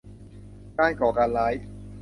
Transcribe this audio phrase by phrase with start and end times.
[0.79, 1.53] การก่อการร้าย